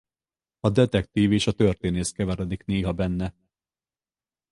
A 0.59 0.69
detektív 0.69 1.31
és 1.31 1.47
a 1.47 1.51
történész 1.51 2.11
keveredik 2.11 2.65
néha 2.65 2.93
benne. 2.93 3.33